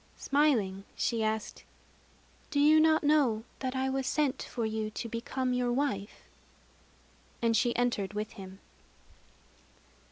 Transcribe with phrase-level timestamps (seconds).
[0.17, 1.63] Smiling, she asked:
[2.49, 6.23] "Do you not know that I was sent for to become your wife?"
[7.39, 8.57] And she entered with him.